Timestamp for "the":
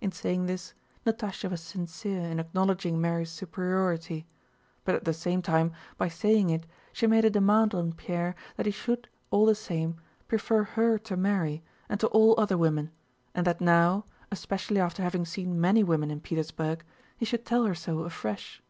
5.04-5.12, 9.46-9.54